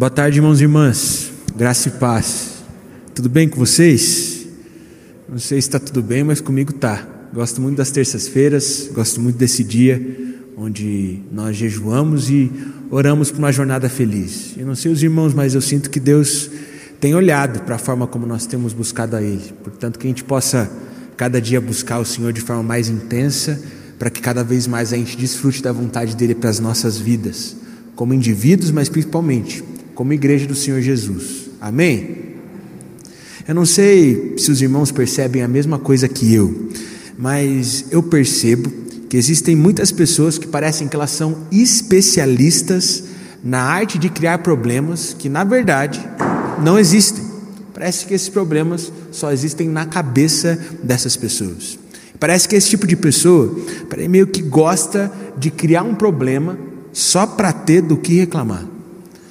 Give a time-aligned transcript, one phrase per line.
[0.00, 1.30] Boa tarde, irmãos e irmãs.
[1.54, 2.64] Graça e paz.
[3.14, 4.46] Tudo bem com vocês?
[5.28, 7.06] Não sei se está tudo bem, mas comigo tá.
[7.34, 10.00] Gosto muito das terças-feiras, gosto muito desse dia
[10.56, 12.50] onde nós jejuamos e
[12.90, 14.54] oramos por uma jornada feliz.
[14.56, 16.50] Eu não sei os irmãos, mas eu sinto que Deus
[16.98, 19.52] tem olhado para a forma como nós temos buscado a Ele.
[19.62, 20.70] Portanto, que a gente possa
[21.14, 23.62] cada dia buscar o Senhor de forma mais intensa,
[23.98, 27.54] para que cada vez mais a gente desfrute da vontade dele para as nossas vidas,
[27.94, 29.62] como indivíduos, mas principalmente
[30.00, 31.50] como igreja do Senhor Jesus.
[31.60, 32.36] Amém?
[33.46, 36.70] Eu não sei se os irmãos percebem a mesma coisa que eu,
[37.18, 38.72] mas eu percebo
[39.10, 43.04] que existem muitas pessoas que parecem que elas são especialistas
[43.44, 46.02] na arte de criar problemas que, na verdade,
[46.64, 47.22] não existem.
[47.74, 51.78] Parece que esses problemas só existem na cabeça dessas pessoas.
[52.18, 53.54] Parece que esse tipo de pessoa
[54.08, 56.58] meio que gosta de criar um problema
[56.90, 58.69] só para ter do que reclamar.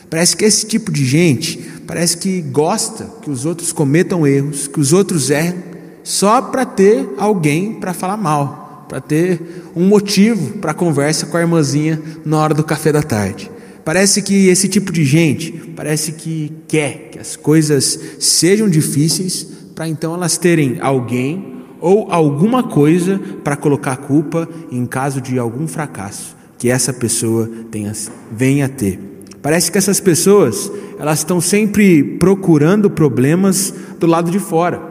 [0.09, 4.79] Parece que esse tipo de gente parece que gosta que os outros cometam erros, que
[4.79, 5.55] os outros errem,
[6.03, 9.41] só para ter alguém para falar mal, para ter
[9.75, 13.49] um motivo para conversa com a irmãzinha na hora do café da tarde.
[13.85, 19.87] Parece que esse tipo de gente parece que quer que as coisas sejam difíceis para
[19.87, 26.35] então elas terem alguém ou alguma coisa para colocar culpa em caso de algum fracasso
[26.57, 27.93] que essa pessoa tenha,
[28.31, 28.99] venha a ter.
[29.41, 34.81] Parece que essas pessoas elas estão sempre procurando problemas do lado de fora,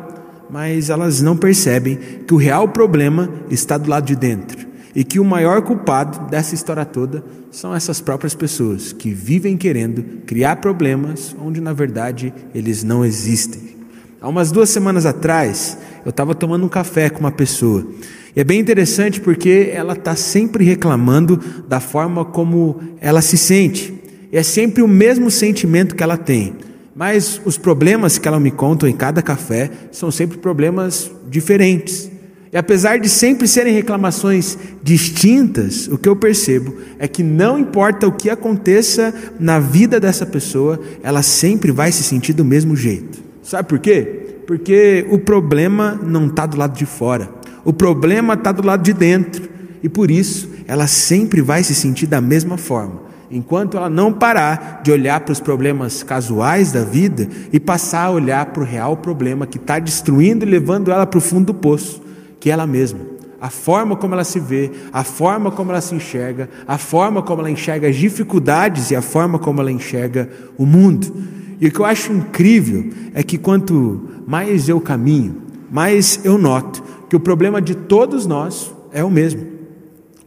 [0.50, 5.20] mas elas não percebem que o real problema está do lado de dentro e que
[5.20, 11.36] o maior culpado dessa história toda são essas próprias pessoas que vivem querendo criar problemas
[11.40, 13.76] onde na verdade eles não existem.
[14.20, 17.86] Há umas duas semanas atrás, eu estava tomando um café com uma pessoa.
[18.34, 23.97] E é bem interessante porque ela está sempre reclamando da forma como ela se sente.
[24.32, 26.54] É sempre o mesmo sentimento que ela tem.
[26.94, 32.10] Mas os problemas que ela me conta em cada café são sempre problemas diferentes.
[32.52, 38.06] E apesar de sempre serem reclamações distintas, o que eu percebo é que não importa
[38.06, 43.22] o que aconteça na vida dessa pessoa, ela sempre vai se sentir do mesmo jeito.
[43.42, 44.40] Sabe por quê?
[44.46, 47.30] Porque o problema não está do lado de fora,
[47.64, 49.46] o problema está do lado de dentro,
[49.82, 54.80] e por isso ela sempre vai se sentir da mesma forma, enquanto ela não parar
[54.82, 58.96] de olhar para os problemas casuais da vida e passar a olhar para o real
[58.96, 62.02] problema que está destruindo e levando ela para o fundo do poço,
[62.40, 63.00] que é ela mesma.
[63.40, 67.40] A forma como ela se vê, a forma como ela se enxerga, a forma como
[67.40, 71.12] ela enxerga as dificuldades e a forma como ela enxerga o mundo.
[71.60, 75.36] E o que eu acho incrível é que quanto mais eu caminho,
[75.70, 79.57] mais eu noto que o problema de todos nós é o mesmo.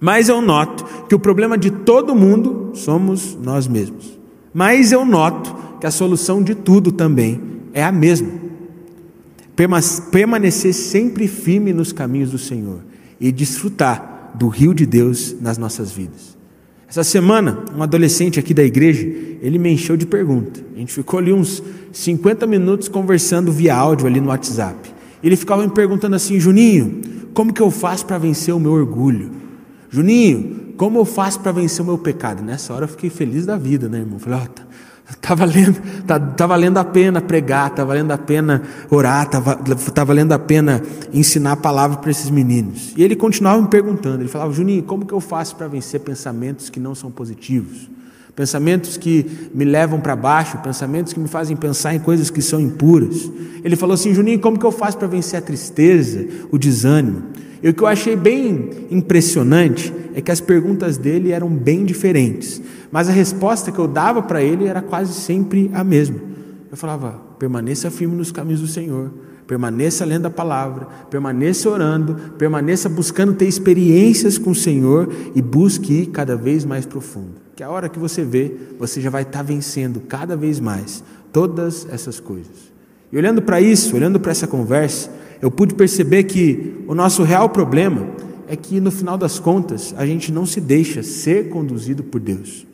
[0.02, 4.20] Mais eu noto que o problema de todo mundo somos nós mesmos.
[4.52, 7.40] Mais eu noto que a solução de tudo também
[7.72, 8.28] é a mesma.
[10.12, 12.80] Permanecer sempre firme nos caminhos do Senhor
[13.20, 16.36] e desfrutar do rio de Deus nas nossas vidas.
[16.90, 19.08] Essa semana, um adolescente aqui da igreja,
[19.40, 20.64] ele me encheu de perguntas.
[20.76, 21.62] A gente ficou ali uns
[21.94, 24.92] 50 minutos conversando via áudio ali no WhatsApp.
[25.24, 27.02] Ele ficava me perguntando assim: Juninho,
[27.36, 29.41] como que eu faço para vencer o meu orgulho?
[29.92, 32.42] Juninho, como eu faço para vencer o meu pecado?
[32.42, 34.18] Nessa hora eu fiquei feliz da vida, né, irmão?
[34.18, 34.64] Falei, ó, oh, tá,
[35.12, 39.42] Está valendo, tá, tá valendo a pena pregar, está valendo a pena orar, está
[39.94, 40.82] tá valendo a pena
[41.14, 42.94] ensinar a palavra para esses meninos.
[42.96, 46.70] E ele continuava me perguntando, ele falava, Juninho, como que eu faço para vencer pensamentos
[46.70, 47.90] que não são positivos?
[48.36, 52.60] Pensamentos que me levam para baixo, pensamentos que me fazem pensar em coisas que são
[52.60, 53.30] impuras.
[53.64, 57.24] Ele falou assim, Juninho, como que eu faço para vencer a tristeza, o desânimo?
[57.62, 62.62] E o que eu achei bem impressionante é que as perguntas dele eram bem diferentes,
[62.92, 66.20] mas a resposta que eu dava para ele era quase sempre a mesma.
[66.72, 69.12] Eu falava: permaneça firme nos caminhos do Senhor,
[69.46, 75.94] permaneça lendo a palavra, permaneça orando, permaneça buscando ter experiências com o Senhor e busque
[75.94, 77.41] ir cada vez mais profundo.
[77.62, 81.88] Que a hora que você vê, você já vai estar vencendo cada vez mais todas
[81.92, 82.74] essas coisas.
[83.12, 87.50] E olhando para isso, olhando para essa conversa, eu pude perceber que o nosso real
[87.50, 88.08] problema
[88.48, 92.66] é que no final das contas a gente não se deixa ser conduzido por Deus.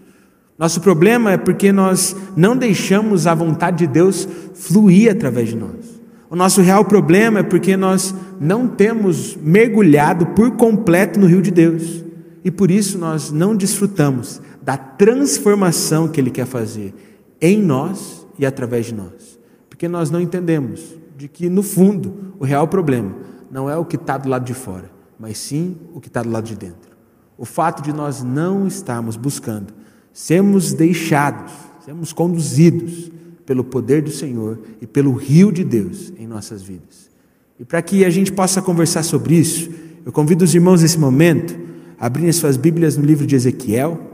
[0.58, 6.00] Nosso problema é porque nós não deixamos a vontade de Deus fluir através de nós.
[6.30, 11.52] O nosso real problema é porque nós não temos mergulhado por completo no rio de
[11.52, 12.06] Deus.
[12.42, 16.94] E por isso nós não desfrutamos da transformação que Ele quer fazer
[17.40, 19.40] em nós e através de nós.
[19.70, 23.16] Porque nós não entendemos de que, no fundo, o real problema
[23.50, 26.30] não é o que está do lado de fora, mas sim o que está do
[26.30, 26.98] lado de dentro.
[27.38, 29.74] O fato de nós não estarmos buscando
[30.12, 31.54] sermos deixados
[31.86, 33.10] sermos conduzidos
[33.46, 37.10] pelo poder do Senhor e pelo rio de Deus em nossas vidas.
[37.58, 39.70] E para que a gente possa conversar sobre isso,
[40.06, 41.58] eu convido os irmãos nesse momento
[41.98, 44.07] a abrirem suas Bíblias no livro de Ezequiel,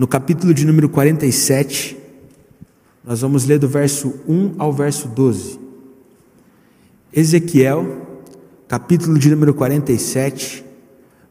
[0.00, 1.94] no capítulo de número 47.
[3.04, 5.60] Nós vamos ler do verso 1 ao verso 12.
[7.12, 8.06] Ezequiel,
[8.66, 10.64] capítulo de número 47,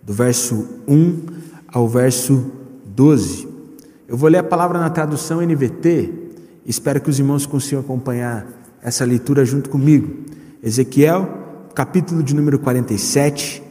[0.04, 1.19] do verso 1
[1.68, 2.51] ao verso
[2.86, 3.48] 12.
[4.07, 6.13] Eu vou ler a palavra na tradução NVT
[6.63, 8.45] Espero que os irmãos consigam acompanhar
[8.83, 10.25] essa leitura junto comigo.
[10.62, 11.27] Ezequiel,
[11.74, 13.63] capítulo de número 47,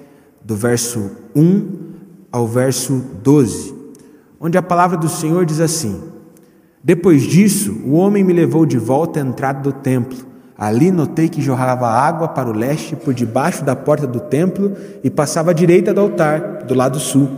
[0.45, 1.69] do verso 1
[2.33, 3.77] ao verso 12,
[4.40, 6.00] onde a palavra do Senhor diz assim:
[6.82, 10.26] Depois disso, o homem me levou de volta à entrada do templo.
[10.56, 14.73] Ali notei que jorrava água para o leste por debaixo da porta do templo
[15.05, 17.29] e passava à direita do altar, do lado sul.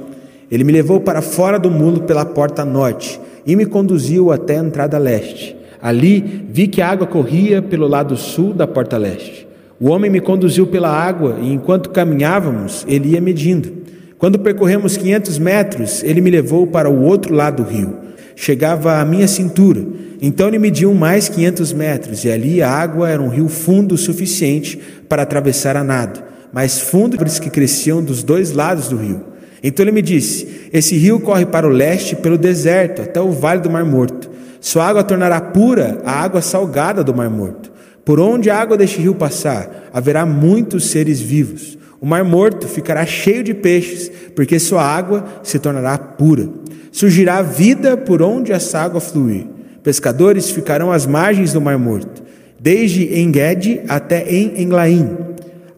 [0.51, 4.65] Ele me levou para fora do muro pela porta norte e me conduziu até a
[4.65, 5.55] entrada leste.
[5.83, 9.47] Ali vi que a água corria pelo lado sul da porta leste.
[9.79, 13.73] O homem me conduziu pela água e enquanto caminhávamos, ele ia medindo.
[14.21, 17.97] Quando percorremos 500 metros, ele me levou para o outro lado do rio.
[18.37, 19.83] Chegava à minha cintura.
[20.21, 23.99] Então ele mediu mais 500 metros e ali a água era um rio fundo o
[23.99, 24.79] suficiente
[25.09, 26.23] para atravessar a nado,
[26.53, 29.25] mais fundo que cresciam dos dois lados do rio.
[29.63, 33.63] Então ele me disse: Esse rio corre para o leste pelo deserto, até o vale
[33.63, 34.31] do Mar Morto.
[34.61, 37.73] Sua água tornará pura a água salgada do Mar Morto.
[38.05, 41.80] Por onde a água deste rio passar, haverá muitos seres vivos.
[42.01, 46.49] O Mar Morto ficará cheio de peixes, porque sua água se tornará pura.
[46.91, 49.47] Surgirá vida por onde essa água fluir.
[49.83, 52.23] Pescadores ficarão às margens do Mar Morto,
[52.59, 55.17] desde Engedi até em Englaim.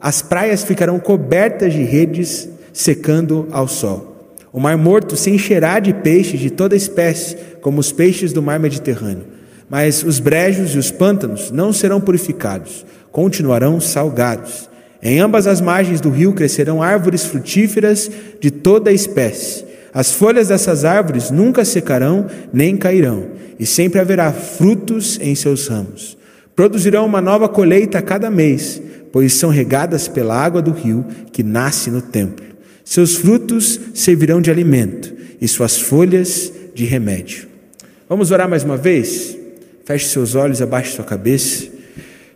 [0.00, 4.36] As praias ficarão cobertas de redes secando ao sol.
[4.52, 8.60] O mar morto se encherá de peixes de toda espécie, como os peixes do mar
[8.60, 9.24] Mediterrâneo.
[9.68, 14.68] Mas os brejos e os pântanos não serão purificados, continuarão salgados.
[15.02, 18.08] Em ambas as margens do rio crescerão árvores frutíferas
[18.40, 19.64] de toda espécie.
[19.92, 23.26] As folhas dessas árvores nunca secarão nem cairão,
[23.58, 26.16] e sempre haverá frutos em seus ramos.
[26.54, 31.42] Produzirão uma nova colheita a cada mês, pois são regadas pela água do rio que
[31.42, 32.46] nasce no templo.
[32.84, 37.48] Seus frutos servirão de alimento e suas folhas de remédio.
[38.08, 39.36] Vamos orar mais uma vez?
[39.84, 41.66] Feche seus olhos, abaixe sua cabeça.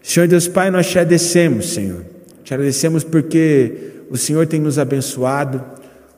[0.03, 2.16] Senhor Deus Pai, nós te agradecemos, Senhor.
[2.47, 5.65] Te agradecemos porque o Senhor tem nos abençoado,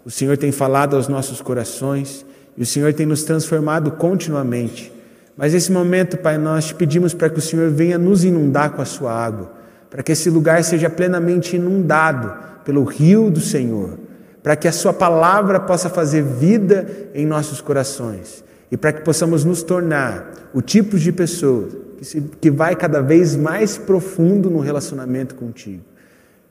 [0.04, 4.92] o Senhor tem falado aos nossos corações e o Senhor tem nos transformado continuamente.
[5.34, 8.82] Mas nesse momento, Pai, nós te pedimos para que o Senhor venha nos inundar com
[8.82, 9.54] a sua água,
[9.88, 13.98] para que esse lugar seja plenamente inundado pelo rio do Senhor
[14.42, 19.44] para que a Sua palavra possa fazer vida em nossos corações e para que possamos
[19.44, 24.60] nos tornar o tipo de pessoa que, se, que vai cada vez mais profundo no
[24.60, 25.82] relacionamento contigo,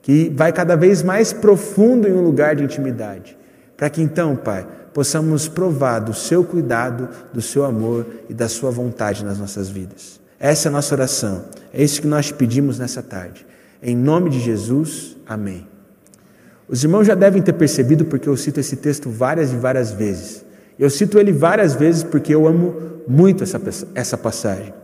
[0.02, 3.36] que vai cada vez mais profundo em um lugar de intimidade,
[3.76, 8.70] para que então, Pai, possamos provar do Seu cuidado, do Seu amor e da Sua
[8.70, 10.20] vontade nas nossas vidas.
[10.40, 13.46] Essa é a nossa oração, é isso que nós te pedimos nessa tarde.
[13.82, 15.66] Em nome de Jesus, amém.
[16.68, 20.44] Os irmãos já devem ter percebido porque eu cito esse texto várias e várias vezes.
[20.78, 22.74] Eu cito ele várias vezes porque eu amo
[23.06, 23.60] muito essa,
[23.94, 24.74] essa passagem.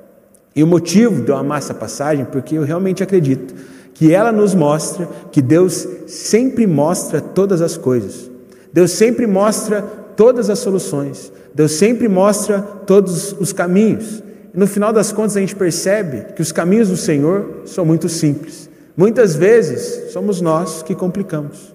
[0.57, 3.55] E o motivo de eu amar essa passagem porque eu realmente acredito
[3.95, 8.31] que ela nos mostra que Deus sempre mostra todas as coisas.
[8.73, 9.83] Deus sempre mostra
[10.17, 11.33] todas as soluções.
[11.55, 14.23] Deus sempre mostra todos os caminhos.
[14.53, 18.09] E no final das contas a gente percebe que os caminhos do Senhor são muito
[18.09, 18.69] simples.
[18.97, 21.73] Muitas vezes somos nós que complicamos.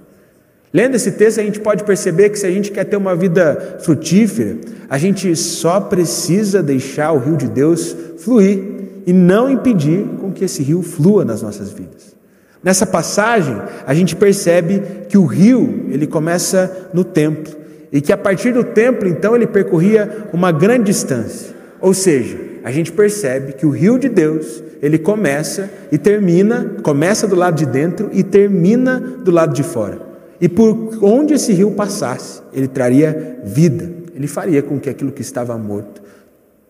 [0.73, 3.79] Lendo esse texto, a gente pode perceber que se a gente quer ter uma vida
[3.81, 4.57] frutífera,
[4.89, 8.61] a gente só precisa deixar o rio de Deus fluir
[9.05, 12.08] e não impedir com que esse rio flua nas nossas vidas.
[12.63, 17.55] Nessa passagem, a gente percebe que o rio, ele começa no templo
[17.91, 21.55] e que a partir do templo, então, ele percorria uma grande distância.
[21.79, 27.27] Ou seja, a gente percebe que o rio de Deus, ele começa e termina, começa
[27.27, 30.01] do lado de dentro e termina do lado de fora.
[30.41, 35.21] E por onde esse rio passasse, ele traria vida, ele faria com que aquilo que
[35.21, 36.01] estava morto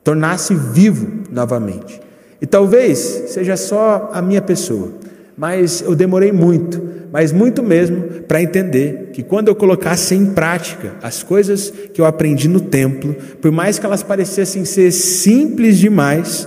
[0.03, 2.01] tornasse vivo novamente.
[2.41, 4.93] E talvez seja só a minha pessoa,
[5.39, 10.95] mas eu demorei muito, mas muito mesmo, para entender que quando eu colocasse em prática
[11.01, 16.45] as coisas que eu aprendi no templo, por mais que elas parecessem ser simples demais,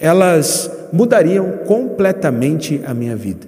[0.00, 3.46] elas mudariam completamente a minha vida.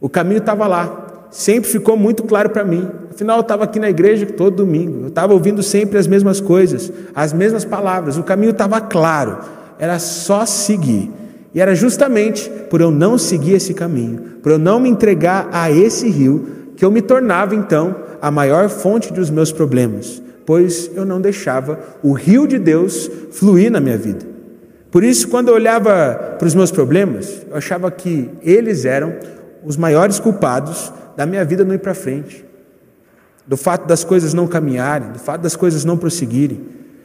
[0.00, 2.88] O caminho estava lá, sempre ficou muito claro para mim.
[3.10, 6.92] Afinal, eu estava aqui na igreja todo domingo, eu estava ouvindo sempre as mesmas coisas,
[7.12, 9.38] as mesmas palavras, o caminho estava claro,
[9.80, 11.10] era só seguir.
[11.54, 15.70] E era justamente por eu não seguir esse caminho, por eu não me entregar a
[15.70, 21.04] esse rio, que eu me tornava então a maior fonte dos meus problemas, pois eu
[21.04, 24.24] não deixava o rio de Deus fluir na minha vida.
[24.90, 29.14] Por isso, quando eu olhava para os meus problemas, eu achava que eles eram
[29.64, 32.44] os maiores culpados da minha vida não ir para frente,
[33.46, 36.60] do fato das coisas não caminharem, do fato das coisas não prosseguirem,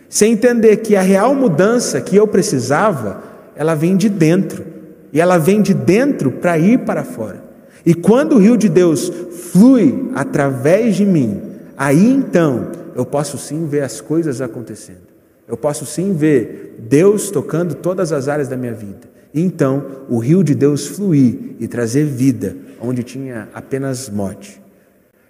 [0.08, 3.24] sem entender que a real mudança que eu precisava,
[3.56, 4.66] ela vem de dentro,
[5.12, 7.44] e ela vem de dentro para ir para fora.
[7.86, 9.12] E quando o rio de Deus
[9.52, 11.42] flui através de mim,
[11.78, 15.14] aí então eu posso sim ver as coisas acontecendo.
[15.48, 19.12] Eu posso sim ver Deus tocando todas as áreas da minha vida.
[19.34, 24.62] E então o rio de Deus fluir e trazer vida onde tinha apenas morte.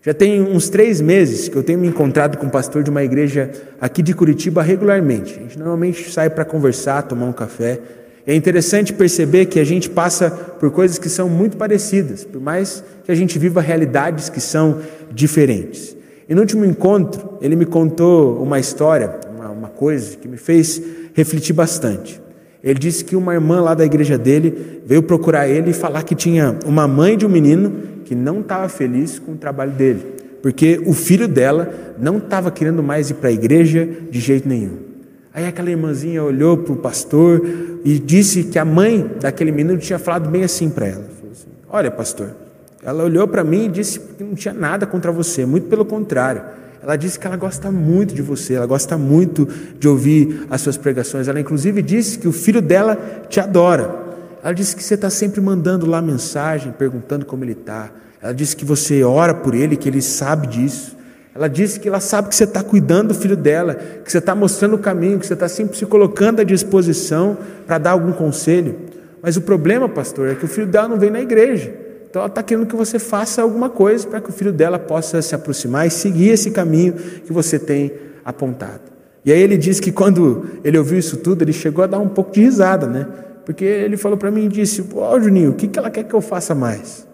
[0.02, 3.04] Já tem uns três meses que eu tenho me encontrado com um pastor de uma
[3.04, 5.36] igreja aqui de Curitiba regularmente.
[5.36, 7.80] A gente normalmente sai para conversar, tomar um café.
[8.26, 12.82] É interessante perceber que a gente passa por coisas que são muito parecidas, por mais
[13.04, 14.80] que a gente viva realidades que são
[15.12, 15.96] diferentes.
[16.28, 20.82] E no último encontro, ele me contou uma história, uma, uma coisa que me fez
[21.14, 22.22] refletir bastante.
[22.64, 26.16] Ele disse que uma irmã lá da igreja dele veio procurar ele e falar que
[26.16, 27.74] tinha uma mãe de um menino
[28.06, 30.02] que não estava feliz com o trabalho dele,
[30.42, 34.93] porque o filho dela não estava querendo mais ir para a igreja de jeito nenhum.
[35.34, 37.42] Aí aquela irmãzinha olhou para o pastor
[37.84, 41.90] e disse que a mãe daquele menino tinha falado bem assim para ela: assim, Olha,
[41.90, 42.36] pastor,
[42.84, 46.44] ela olhou para mim e disse que não tinha nada contra você, muito pelo contrário.
[46.84, 49.48] Ela disse que ela gosta muito de você, ela gosta muito
[49.80, 51.30] de ouvir as suas pregações.
[51.30, 52.98] Ela, inclusive, disse que o filho dela
[53.30, 54.04] te adora.
[54.44, 57.90] Ela disse que você está sempre mandando lá mensagem, perguntando como ele está.
[58.22, 60.98] Ela disse que você ora por ele, que ele sabe disso.
[61.36, 64.36] Ela disse que ela sabe que você está cuidando do filho dela, que você está
[64.36, 68.76] mostrando o caminho, que você está sempre se colocando à disposição para dar algum conselho.
[69.22, 71.74] Mas o problema, pastor, é que o filho dela não vem na igreja.
[72.08, 75.20] Então ela está querendo que você faça alguma coisa para que o filho dela possa
[75.22, 77.92] se aproximar e seguir esse caminho que você tem
[78.24, 78.82] apontado.
[79.26, 82.10] E aí ele diz que quando ele ouviu isso tudo, ele chegou a dar um
[82.10, 83.08] pouco de risada, né?
[83.46, 86.04] Porque ele falou para mim e disse: Ó, oh, Juninho, o que, que ela quer
[86.04, 87.08] que eu faça mais?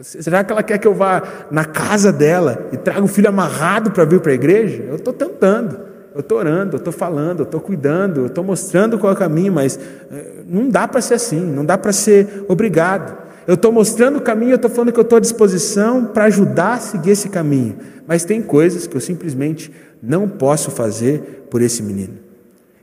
[0.00, 3.90] Será que ela quer que eu vá na casa dela e traga o filho amarrado
[3.90, 4.84] para vir para a igreja?
[4.88, 5.80] Eu estou tentando,
[6.14, 9.18] eu estou orando, eu estou falando, eu estou cuidando, eu estou mostrando qual é o
[9.18, 9.76] caminho, mas
[10.12, 13.26] eh, não dá para ser assim, não dá para ser obrigado.
[13.44, 16.74] Eu estou mostrando o caminho, eu estou falando que eu estou à disposição para ajudar
[16.74, 17.76] a seguir esse caminho.
[18.06, 22.14] Mas tem coisas que eu simplesmente não posso fazer por esse menino.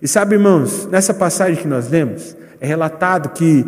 [0.02, 3.66] E sabe, irmãos, nessa passagem que nós lemos, é relatado que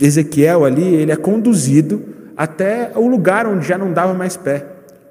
[0.00, 4.64] Ezequiel ali, ele é conduzido até o lugar onde já não dava mais pé,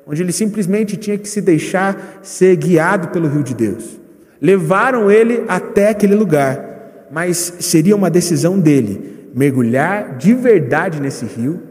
[0.07, 3.99] onde ele simplesmente tinha que se deixar ser guiado pelo rio de Deus.
[4.41, 11.61] Levaram ele até aquele lugar, mas seria uma decisão dele mergulhar de verdade nesse rio,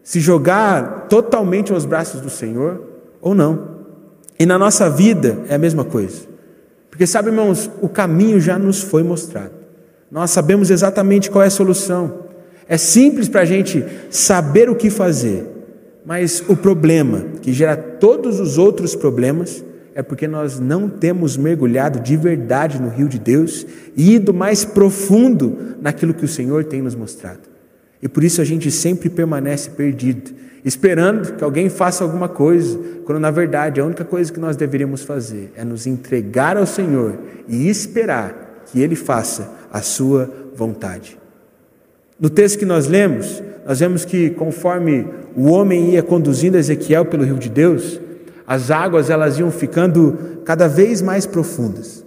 [0.00, 2.80] se jogar totalmente aos braços do Senhor
[3.20, 3.80] ou não.
[4.38, 6.22] E na nossa vida é a mesma coisa.
[6.88, 9.54] Porque sabe, irmãos, o caminho já nos foi mostrado.
[10.08, 12.29] Nós sabemos exatamente qual é a solução.
[12.70, 15.44] É simples para a gente saber o que fazer.
[16.06, 21.98] Mas o problema que gera todos os outros problemas é porque nós não temos mergulhado
[21.98, 26.80] de verdade no rio de Deus e ido mais profundo naquilo que o Senhor tem
[26.80, 27.40] nos mostrado.
[28.00, 30.30] E por isso a gente sempre permanece perdido,
[30.64, 35.02] esperando que alguém faça alguma coisa, quando na verdade a única coisa que nós deveríamos
[35.02, 41.19] fazer é nos entregar ao Senhor e esperar que Ele faça a sua vontade.
[42.20, 47.24] No texto que nós lemos, nós vemos que conforme o homem ia conduzindo Ezequiel pelo
[47.24, 47.98] rio de Deus,
[48.46, 52.04] as águas elas iam ficando cada vez mais profundas.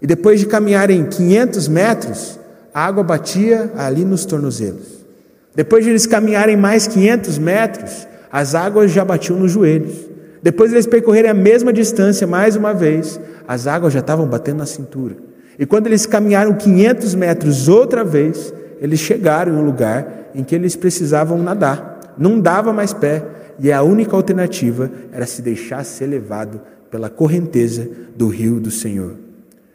[0.00, 2.40] E depois de caminharem 500 metros,
[2.72, 5.04] a água batia ali nos tornozelos.
[5.54, 10.08] Depois de eles caminharem mais 500 metros, as águas já batiam nos joelhos.
[10.42, 14.58] Depois de eles percorrerem a mesma distância mais uma vez, as águas já estavam batendo
[14.58, 15.16] na cintura.
[15.58, 20.54] E quando eles caminharam 500 metros outra vez, eles chegaram em um lugar em que
[20.54, 22.14] eles precisavam nadar.
[22.16, 23.24] Não dava mais pé,
[23.58, 26.60] e a única alternativa era se deixar ser levado
[26.90, 29.14] pela correnteza do rio do Senhor.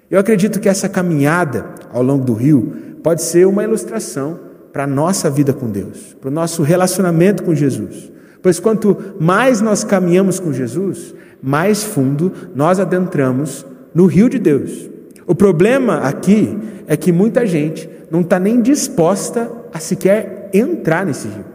[0.10, 4.40] Eu acredito que essa caminhada ao longo do rio pode ser uma ilustração
[4.74, 8.12] para a nossa vida com Deus, para o nosso relacionamento com Jesus.
[8.42, 14.90] Pois quanto mais nós caminhamos com Jesus, mais fundo nós adentramos no rio de Deus.
[15.27, 21.27] O problema aqui é que muita gente não está nem disposta a sequer entrar nesse
[21.27, 21.46] rio.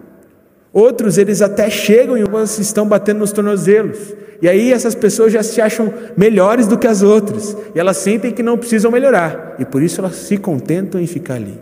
[0.73, 4.15] Outros, eles até chegam e alguns estão batendo nos tornozelos.
[4.43, 7.57] E aí essas pessoas já se acham melhores do que as outras.
[7.75, 9.57] E elas sentem que não precisam melhorar.
[9.59, 11.59] E por isso elas se contentam em ficar ali.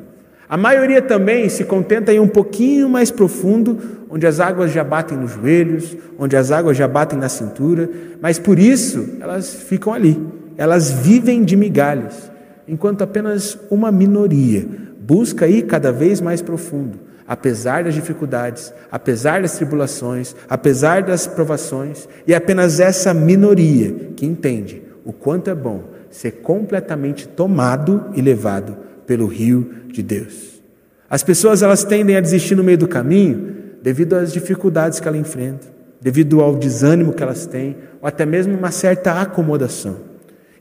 [0.48, 5.18] A maioria também se contenta em um pouquinho mais profundo, onde as águas já batem
[5.18, 7.88] nos joelhos, onde as águas já batem na cintura,
[8.20, 10.18] mas por isso elas ficam ali.
[10.58, 12.32] Elas vivem de migalhas,
[12.66, 14.66] enquanto apenas uma minoria
[15.00, 16.98] busca ir cada vez mais profundo,
[17.28, 24.26] apesar das dificuldades, apesar das tribulações, apesar das provações, e é apenas essa minoria que
[24.26, 30.60] entende o quanto é bom ser completamente tomado e levado pelo rio de Deus.
[31.08, 35.16] As pessoas elas tendem a desistir no meio do caminho devido às dificuldades que ela
[35.16, 35.68] enfrenta,
[36.00, 40.07] devido ao desânimo que elas têm, ou até mesmo uma certa acomodação.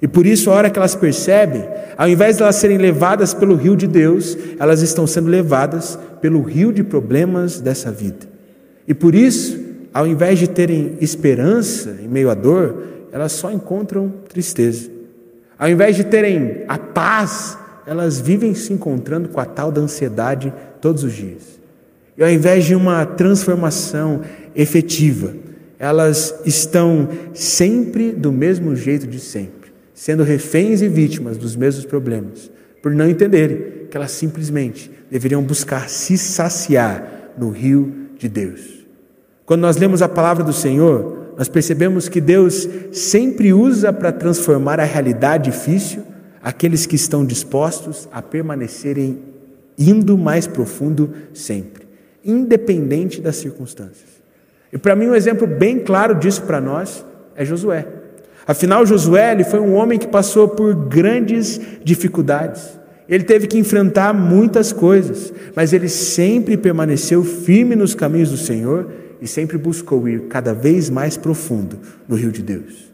[0.02, 3.56] E por isso, a hora que elas percebem, ao invés de elas serem levadas pelo
[3.56, 8.28] rio de Deus, elas estão sendo levadas pelo rio de problemas dessa vida.
[8.88, 9.60] E por isso,
[9.92, 14.90] ao invés de terem esperança em meio à dor, elas só encontram tristeza.
[15.58, 20.54] Ao invés de terem a paz, elas vivem se encontrando com a tal da ansiedade
[20.80, 21.58] todos os dias.
[22.16, 24.22] E ao invés de uma transformação
[24.56, 25.34] efetiva,
[25.80, 29.57] elas estão sempre do mesmo jeito de sempre
[29.98, 32.52] sendo reféns e vítimas dos mesmos problemas,
[32.84, 38.86] por não entenderem que elas simplesmente deveriam buscar se saciar no rio de Deus.
[39.44, 44.80] Quando nós lemos a palavra do Senhor, nós percebemos que Deus sempre usa para transformar
[44.80, 46.04] a realidade difícil
[46.44, 49.18] aqueles que estão dispostos a permanecerem
[49.80, 51.88] indo mais profundo sempre,
[52.24, 54.22] independente das circunstâncias.
[54.72, 57.04] E para mim um exemplo bem claro disso para nós
[57.36, 57.97] é Josué.
[58.48, 62.80] Afinal, Josué ele foi um homem que passou por grandes dificuldades.
[63.10, 68.88] Ele teve que enfrentar muitas coisas, mas ele sempre permaneceu firme nos caminhos do Senhor
[69.22, 71.78] e sempre buscou ir cada vez mais profundo
[72.08, 72.94] no rio de Deus.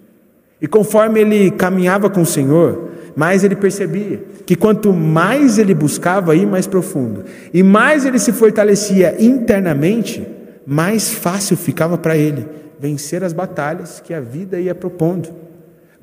[0.62, 6.36] E conforme ele caminhava com o Senhor, mais ele percebia que quanto mais ele buscava
[6.36, 10.26] ir mais profundo e mais ele se fortalecia internamente,
[10.66, 12.48] mais fácil ficava para ele
[12.80, 15.43] vencer as batalhas que a vida ia propondo.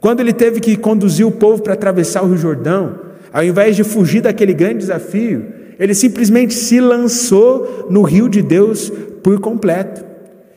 [0.01, 2.99] Quando ele teve que conduzir o povo para atravessar o Rio Jordão,
[3.33, 5.47] ao invés de fugir daquele grande desafio,
[5.79, 8.91] ele simplesmente se lançou no rio de Deus
[9.23, 10.05] por completo.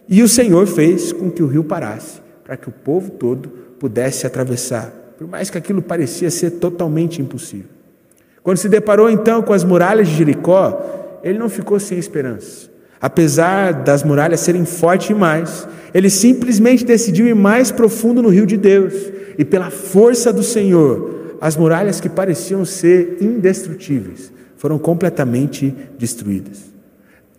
[0.07, 4.25] E o Senhor fez com que o rio parasse, para que o povo todo pudesse
[4.25, 7.67] atravessar, por mais que aquilo parecia ser totalmente impossível.
[8.41, 12.72] Quando se deparou então com as muralhas de Jericó, ele não ficou sem esperança.
[13.03, 18.55] Apesar das muralhas serem fortes demais, ele simplesmente decidiu ir mais profundo no rio de
[18.55, 18.93] Deus
[19.37, 26.73] e pela força do Senhor, as muralhas que pareciam ser indestrutíveis foram completamente destruídas.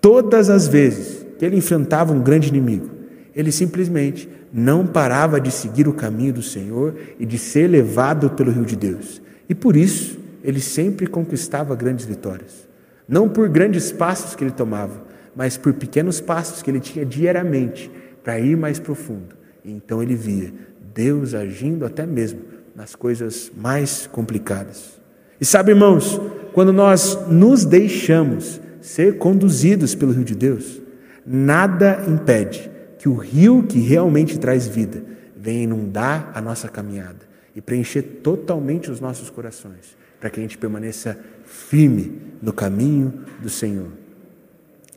[0.02, 2.90] Todas as vezes que ele enfrentava um grande inimigo,
[3.34, 8.52] ele simplesmente não parava de seguir o caminho do Senhor e de ser levado pelo
[8.52, 9.22] rio de Deus.
[9.48, 12.68] E por isso, ele sempre conquistava grandes vitórias.
[13.08, 17.90] Não por grandes passos que ele tomava, mas por pequenos passos que ele tinha diariamente
[18.22, 19.36] para ir mais profundo.
[19.64, 20.52] E então ele via
[20.94, 22.40] Deus agindo até mesmo
[22.74, 25.00] nas coisas mais complicadas.
[25.40, 26.20] E sabe, irmãos,
[26.52, 30.80] quando nós nos deixamos ser conduzidos pelo rio de Deus,
[31.26, 35.02] nada impede que o rio que realmente traz vida
[35.36, 40.56] venha inundar a nossa caminhada e preencher totalmente os nossos corações, para que a gente
[40.56, 44.03] permaneça firme no caminho do Senhor.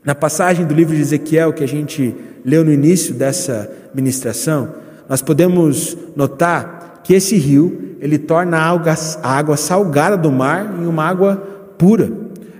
[0.03, 4.73] Na passagem do livro de Ezequiel que a gente leu no início dessa ministração,
[5.09, 11.03] nós podemos notar que esse rio ele torna a água, salgada do mar em uma
[11.03, 11.35] água
[11.77, 12.11] pura.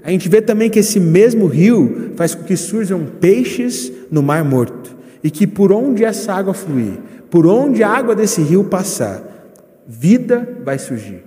[0.03, 4.43] A gente vê também que esse mesmo rio faz com que surjam peixes no mar
[4.43, 6.97] morto e que por onde essa água fluir,
[7.29, 9.21] por onde a água desse rio passar,
[9.85, 11.23] vida vai surgir,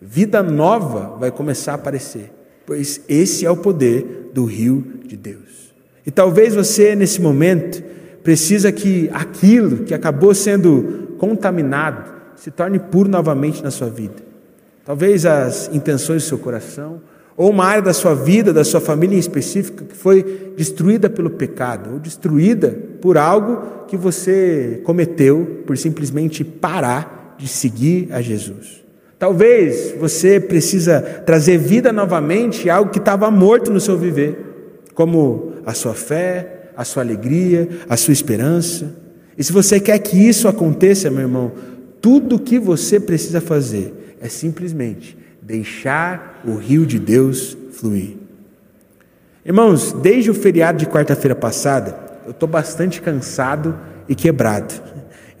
[0.00, 2.32] vida nova vai começar a aparecer,
[2.70, 5.74] pois esse é o poder do rio de Deus.
[6.06, 7.82] E talvez você nesse momento
[8.22, 14.22] precisa que aquilo que acabou sendo contaminado se torne puro novamente na sua vida.
[14.84, 17.00] Talvez as intenções do seu coração,
[17.36, 21.30] ou uma área da sua vida, da sua família em específico, que foi destruída pelo
[21.30, 22.68] pecado, ou destruída
[23.00, 28.80] por algo que você cometeu por simplesmente parar de seguir a Jesus.
[29.20, 35.74] Talvez você precisa trazer vida novamente algo que estava morto no seu viver, como a
[35.74, 38.94] sua fé, a sua alegria, a sua esperança.
[39.36, 41.52] E se você quer que isso aconteça, meu irmão,
[42.00, 48.16] tudo o que você precisa fazer é simplesmente deixar o rio de Deus fluir.
[49.44, 53.78] Irmãos, desde o feriado de quarta-feira passada, eu estou bastante cansado
[54.08, 54.72] e quebrado.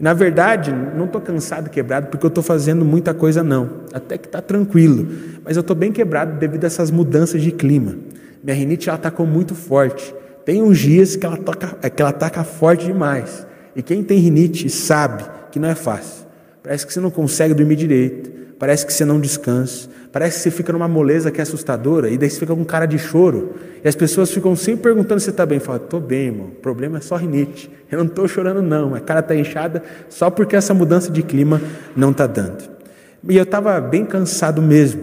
[0.00, 3.82] Na verdade, não estou cansado quebrado porque eu estou fazendo muita coisa, não.
[3.92, 5.06] Até que está tranquilo.
[5.44, 7.96] Mas eu estou bem quebrado devido a essas mudanças de clima.
[8.42, 10.14] Minha rinite ela atacou muito forte.
[10.46, 13.46] Tem uns dias que ela, toca, é, que ela ataca forte demais.
[13.76, 16.24] E quem tem rinite sabe que não é fácil.
[16.62, 18.30] Parece que você não consegue dormir direito.
[18.58, 19.88] Parece que você não descansa.
[20.12, 22.08] Parece que você fica numa moleza que é assustadora.
[22.08, 23.54] E daí você fica com cara de choro.
[23.84, 25.60] E as pessoas ficam sempre perguntando se você está bem.
[25.60, 26.46] Fala, estou bem, irmão.
[26.46, 27.70] O problema é só rinite.
[27.90, 28.94] Eu não estou chorando, não.
[28.94, 31.60] A cara está inchada só porque essa mudança de clima
[31.94, 32.68] não está dando.
[33.28, 35.02] E eu estava bem cansado mesmo.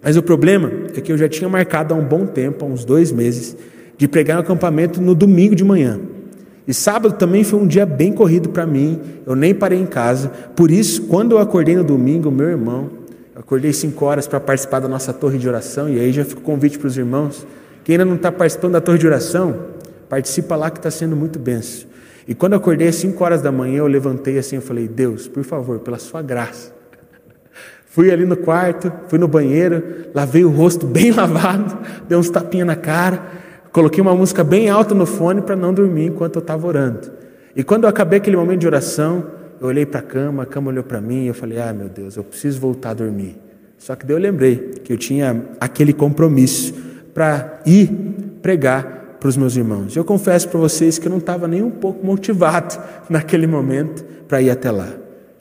[0.00, 2.84] Mas o problema é que eu já tinha marcado há um bom tempo, há uns
[2.84, 3.56] dois meses,
[3.96, 5.98] de pregar no acampamento no domingo de manhã.
[6.68, 10.28] E sábado também foi um dia bem corrido para mim, eu nem parei em casa.
[10.54, 12.90] Por isso, quando eu acordei no domingo, meu irmão,
[13.48, 16.44] acordei cinco horas para participar da nossa torre de oração, e aí já fica o
[16.44, 17.46] convite para os irmãos.
[17.82, 19.68] Quem ainda não está participando da torre de oração,
[20.06, 21.88] participa lá que está sendo muito benção.
[22.28, 25.26] E quando eu acordei às cinco horas da manhã, eu levantei assim, eu falei, Deus,
[25.26, 26.74] por favor, pela sua graça,
[27.88, 29.82] Fui ali no quarto, fui no banheiro,
[30.14, 33.22] lavei o rosto bem lavado, dei uns tapinhas na cara,
[33.72, 37.10] coloquei uma música bem alta no fone para não dormir enquanto eu estava orando.
[37.56, 40.70] E quando eu acabei aquele momento de oração, eu olhei para a cama, a cama
[40.70, 43.36] olhou para mim e eu falei: Ah, meu Deus, eu preciso voltar a dormir.
[43.78, 46.74] Só que daí eu lembrei que eu tinha aquele compromisso
[47.14, 47.88] para ir
[48.42, 49.96] pregar para os meus irmãos.
[49.96, 54.42] Eu confesso para vocês que eu não estava nem um pouco motivado naquele momento para
[54.42, 54.88] ir até lá.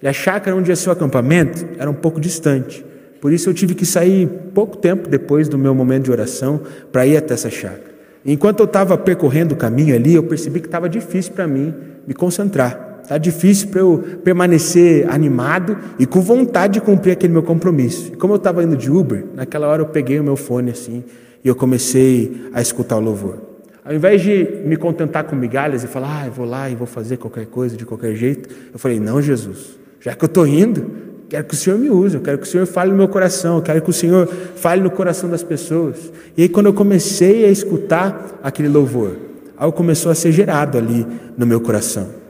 [0.01, 2.85] E a chácara onde ia ser o acampamento era um pouco distante.
[3.19, 7.05] Por isso eu tive que sair pouco tempo depois do meu momento de oração para
[7.07, 7.97] ir até essa chácara.
[8.23, 11.73] Enquanto eu estava percorrendo o caminho ali, eu percebi que estava difícil para mim
[12.05, 12.86] me concentrar.
[13.07, 18.11] Está difícil para eu permanecer animado e com vontade de cumprir aquele meu compromisso.
[18.11, 21.05] E como eu estava indo de Uber, naquela hora eu peguei o meu fone assim
[21.41, 23.37] e eu comecei a escutar o louvor.
[23.85, 26.85] Ao invés de me contentar com migalhas e falar, ah, eu vou lá e vou
[26.85, 30.85] fazer qualquer coisa de qualquer jeito, eu falei, não, Jesus, já que eu estou indo,
[31.29, 33.55] quero que o Senhor me use, eu quero que o Senhor fale no meu coração,
[33.55, 36.11] eu quero que o Senhor fale no coração das pessoas.
[36.35, 39.15] E aí, quando eu comecei a escutar aquele louvor,
[39.55, 42.26] algo começou a ser gerado ali no meu coração.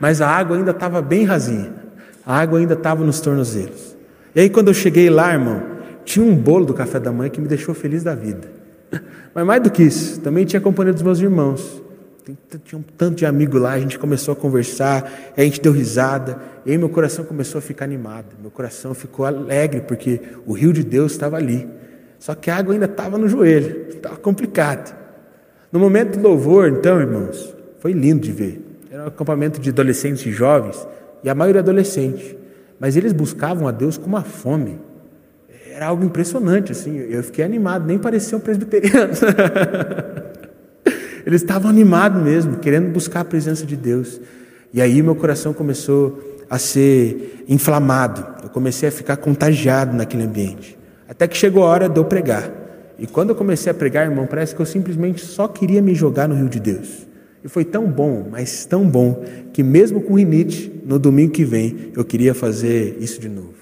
[0.00, 1.72] Mas a água ainda estava bem rasinha,
[2.24, 3.96] a água ainda estava nos tornozelos.
[4.34, 5.62] E aí, quando eu cheguei lá, irmão,
[6.04, 8.48] tinha um bolo do café da manhã que me deixou feliz da vida.
[9.34, 11.82] Mas mais do que isso, também tinha a companhia dos meus irmãos.
[12.64, 16.38] Tinha um tanto de amigo lá, a gente começou a conversar, a gente deu risada,
[16.64, 20.72] e aí meu coração começou a ficar animado, meu coração ficou alegre, porque o rio
[20.72, 21.68] de Deus estava ali.
[22.18, 24.94] Só que a água ainda estava no joelho, estava complicado.
[25.72, 28.69] No momento do louvor, então, irmãos, foi lindo de ver.
[28.90, 30.84] Era um acampamento de adolescentes e jovens,
[31.22, 32.36] e a maioria adolescente.
[32.80, 34.80] Mas eles buscavam a Deus com uma fome.
[35.72, 36.98] Era algo impressionante, assim.
[36.98, 39.20] Eu fiquei animado, nem pareciam presbiterianos.
[41.24, 44.20] Eles estavam animados mesmo, querendo buscar a presença de Deus.
[44.72, 48.26] E aí meu coração começou a ser inflamado.
[48.42, 50.76] Eu comecei a ficar contagiado naquele ambiente.
[51.08, 52.50] Até que chegou a hora de eu pregar.
[52.98, 56.28] E quando eu comecei a pregar, irmão, parece que eu simplesmente só queria me jogar
[56.28, 57.09] no rio de Deus.
[57.44, 61.90] E foi tão bom, mas tão bom, que mesmo com rinite, no domingo que vem,
[61.96, 63.54] eu queria fazer isso de novo.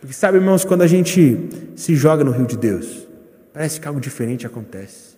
[0.00, 3.06] Porque sabe, irmãos, quando a gente se joga no rio de Deus,
[3.52, 5.08] parece que algo diferente acontece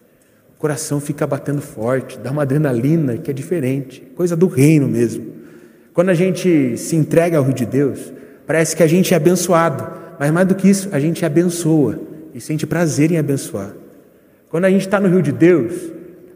[0.60, 5.32] coração fica batendo forte, dá uma adrenalina que é diferente, coisa do reino mesmo.
[5.94, 8.12] Quando a gente se entrega ao rio de Deus,
[8.46, 11.98] parece que a gente é abençoado, mas mais do que isso, a gente abençoa
[12.34, 13.74] e sente prazer em abençoar.
[14.50, 15.72] Quando a gente está no rio de Deus,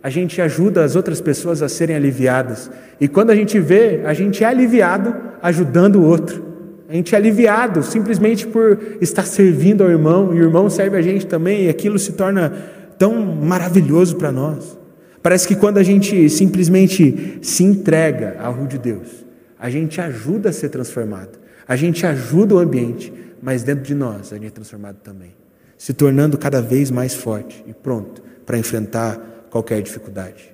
[0.05, 2.71] a gente ajuda as outras pessoas a serem aliviadas.
[3.01, 6.45] E quando a gente vê, a gente é aliviado ajudando o outro.
[6.87, 11.01] A gente é aliviado simplesmente por estar servindo ao irmão, e o irmão serve a
[11.01, 12.53] gente também, e aquilo se torna
[12.99, 14.79] tão maravilhoso para nós.
[15.23, 19.25] Parece que quando a gente simplesmente se entrega ao rio de Deus,
[19.59, 24.35] a gente ajuda a ser transformado, a gente ajuda o ambiente, mas dentro de nós
[24.35, 25.35] a gente é transformado também,
[25.79, 30.53] se tornando cada vez mais forte e pronto para enfrentar qualquer dificuldade.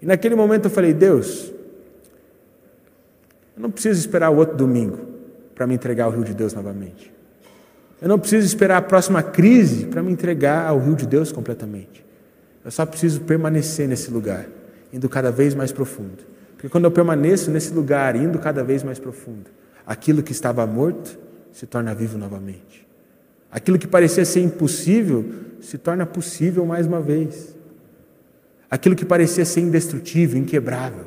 [0.00, 1.52] E naquele momento eu falei: Deus,
[3.54, 4.98] eu não preciso esperar o outro domingo
[5.54, 7.12] para me entregar ao rio de Deus novamente.
[8.00, 12.02] Eu não preciso esperar a próxima crise para me entregar ao rio de Deus completamente.
[12.64, 14.46] Eu só preciso permanecer nesse lugar,
[14.90, 16.24] indo cada vez mais profundo.
[16.54, 19.50] Porque quando eu permaneço nesse lugar, indo cada vez mais profundo,
[19.86, 21.18] aquilo que estava morto
[21.52, 22.88] se torna vivo novamente.
[23.50, 25.22] Aquilo que parecia ser impossível
[25.60, 27.51] se torna possível mais uma vez.
[28.72, 31.04] Aquilo que parecia ser indestrutível, inquebrável,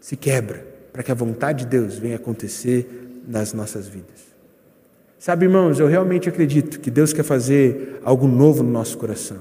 [0.00, 4.26] se quebra para que a vontade de Deus venha acontecer nas nossas vidas.
[5.20, 9.38] Sabe, irmãos, eu realmente acredito que Deus quer fazer algo novo no nosso coração.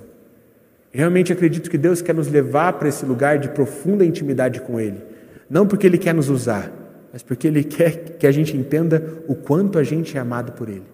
[0.93, 4.79] E realmente acredito que Deus quer nos levar para esse lugar de profunda intimidade com
[4.79, 5.01] Ele.
[5.49, 6.71] Não porque Ele quer nos usar,
[7.11, 10.69] mas porque Ele quer que a gente entenda o quanto a gente é amado por
[10.69, 10.85] Ele.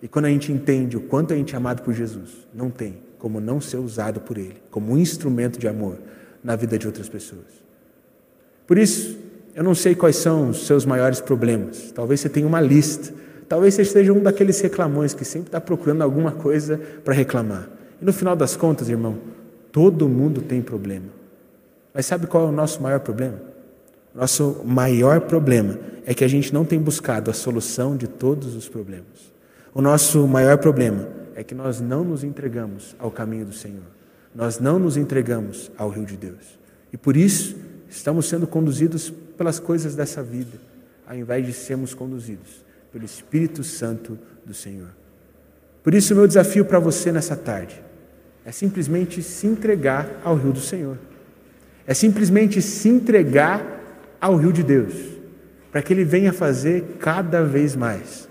[0.00, 3.04] E quando a gente entende o quanto a gente é amado por Jesus, não tem
[3.18, 5.98] como não ser usado por Ele, como um instrumento de amor
[6.42, 7.64] na vida de outras pessoas.
[8.66, 9.18] Por isso,
[9.54, 11.90] eu não sei quais são os seus maiores problemas.
[11.92, 13.14] Talvez você tenha uma lista.
[13.48, 17.68] Talvez você seja um daqueles reclamões que sempre está procurando alguma coisa para reclamar.
[18.00, 19.18] E no final das contas, irmão,
[19.72, 21.06] todo mundo tem problema.
[21.94, 23.40] Mas sabe qual é o nosso maior problema?
[24.14, 28.68] Nosso maior problema é que a gente não tem buscado a solução de todos os
[28.68, 29.32] problemas.
[29.72, 33.84] O nosso maior problema é que nós não nos entregamos ao caminho do Senhor.
[34.34, 36.58] Nós não nos entregamos ao rio de Deus.
[36.90, 37.54] E por isso,
[37.90, 40.58] estamos sendo conduzidos pelas coisas dessa vida,
[41.06, 44.88] ao invés de sermos conduzidos pelo Espírito Santo do Senhor.
[45.82, 47.84] Por isso, o meu desafio para você nessa tarde
[48.42, 50.96] é simplesmente se entregar ao rio do Senhor.
[51.86, 54.94] É simplesmente se entregar ao rio de Deus,
[55.70, 58.26] para que Ele venha fazer cada vez mais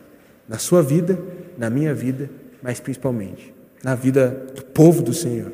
[0.50, 1.20] na sua vida,
[1.56, 2.30] na minha vida,
[2.66, 5.52] mas principalmente na vida do povo do Senhor,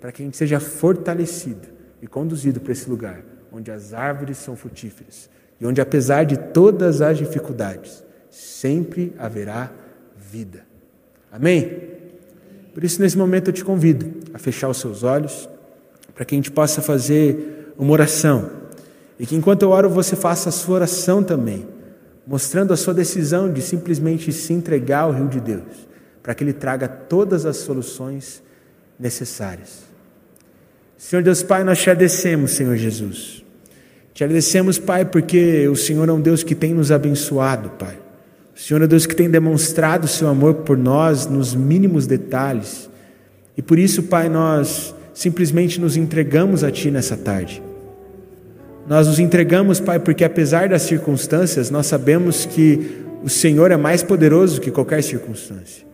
[0.00, 1.66] para que a gente seja fortalecido
[2.00, 3.20] e conduzido para esse lugar
[3.50, 5.28] onde as árvores são frutíferas
[5.60, 9.72] e onde, apesar de todas as dificuldades, sempre haverá
[10.16, 10.64] vida.
[11.32, 11.80] Amém?
[12.72, 15.48] Por isso, nesse momento, eu te convido a fechar os seus olhos,
[16.14, 18.48] para que a gente possa fazer uma oração.
[19.18, 21.66] E que enquanto eu oro, você faça a sua oração também,
[22.24, 25.90] mostrando a sua decisão de simplesmente se entregar ao rio de Deus,
[26.22, 28.42] para que Ele traga todas as soluções
[28.98, 29.80] necessárias.
[30.96, 33.42] Senhor Deus Pai, nós te agradecemos, Senhor Jesus.
[34.14, 37.98] Te agradecemos, Pai, porque o Senhor é um Deus que tem nos abençoado, Pai.
[38.54, 42.06] O Senhor é um Deus que tem demonstrado o seu amor por nós nos mínimos
[42.06, 42.88] detalhes.
[43.56, 47.62] E por isso, Pai, nós simplesmente nos entregamos a Ti nessa tarde.
[48.86, 54.02] Nós nos entregamos, Pai, porque apesar das circunstâncias, nós sabemos que o Senhor é mais
[54.02, 55.91] poderoso que qualquer circunstância.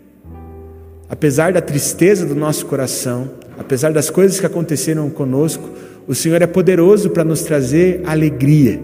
[1.08, 5.66] Apesar da tristeza do nosso coração, apesar das coisas que aconteceram conosco,
[6.06, 8.78] o Senhor é poderoso para nos trazer alegria.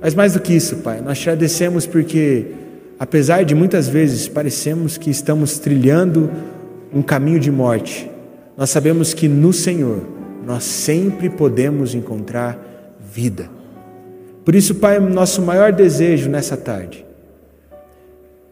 [0.00, 2.46] Mas mais do que isso, Pai, nós te agradecemos porque,
[3.00, 6.30] apesar de muitas vezes parecemos que estamos trilhando
[6.94, 8.08] um caminho de morte,
[8.56, 10.02] nós sabemos que no Senhor
[10.46, 13.50] nós sempre podemos encontrar vida.
[14.44, 17.07] Por isso, Pai, nosso maior desejo nessa tarde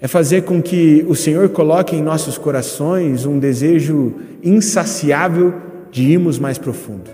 [0.07, 5.53] é fazer com que o Senhor coloque em nossos corações um desejo insaciável
[5.91, 7.11] de irmos mais profundo.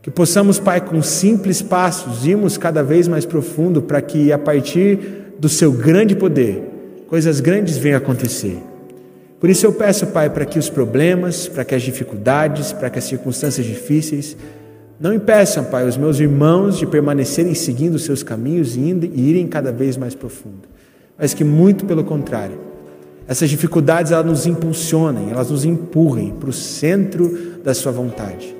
[0.00, 5.00] Que possamos, Pai, com simples passos, irmos cada vez mais profundo para que a partir
[5.36, 6.62] do seu grande poder,
[7.08, 8.56] coisas grandes venham a acontecer.
[9.40, 13.00] Por isso eu peço, Pai, para que os problemas, para que as dificuldades, para que
[13.00, 14.36] as circunstâncias difíceis
[15.00, 18.80] não impeçam, Pai, os meus irmãos de permanecerem seguindo os seus caminhos e
[19.16, 20.72] irem cada vez mais profundo
[21.18, 22.58] mas que muito pelo contrário.
[23.26, 28.54] Essas dificuldades elas nos impulsionem, elas nos empurrem para o centro da sua vontade,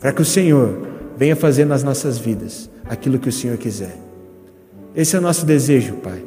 [0.00, 3.96] para que o Senhor venha fazer nas nossas vidas aquilo que o Senhor quiser.
[4.94, 6.22] Esse é o nosso desejo, Pai.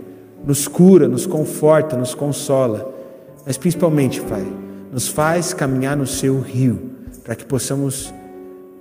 [0.46, 2.94] Nos cura, nos conforta, nos consola,
[3.46, 4.46] mas principalmente, Pai,
[4.92, 6.92] nos faz caminhar no seu rio,
[7.24, 8.14] para que possamos,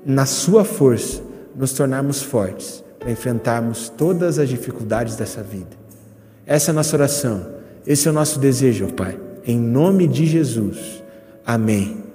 [0.04, 1.22] na sua força,
[1.56, 5.87] nos tornarmos fortes para enfrentarmos todas as dificuldades dessa vida.
[6.48, 7.46] Essa é a nossa oração.
[7.86, 9.20] Esse é o nosso desejo, Pai.
[9.46, 11.02] Em nome de Jesus.
[11.44, 12.07] Amém.